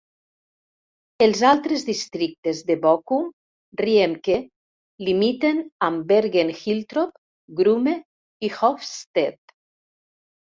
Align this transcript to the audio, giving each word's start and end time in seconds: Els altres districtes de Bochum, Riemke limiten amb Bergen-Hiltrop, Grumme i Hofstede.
Els 1.23 1.41
altres 1.49 1.83
districtes 1.89 2.61
de 2.69 2.77
Bochum, 2.85 3.27
Riemke 3.83 4.37
limiten 5.09 5.61
amb 5.89 6.09
Bergen-Hiltrop, 6.13 7.13
Grumme 7.61 7.93
i 8.49 8.49
Hofstede. 8.55 9.55